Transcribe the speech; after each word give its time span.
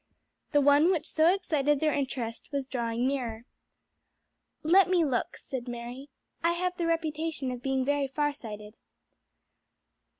The 0.51 0.61
one 0.61 0.89
which 0.89 1.05
so 1.05 1.31
excited 1.31 1.79
their 1.79 1.93
interest 1.93 2.51
was 2.51 2.65
drawing 2.65 3.05
nearer. 3.05 3.45
"Let 4.63 4.89
me 4.89 5.05
look," 5.05 5.37
said 5.37 5.67
Mary. 5.67 6.09
"I 6.43 6.53
have 6.53 6.75
the 6.77 6.87
reputation 6.87 7.51
of 7.51 7.61
being 7.61 7.85
very 7.85 8.07
far 8.07 8.33
sighted." 8.33 8.73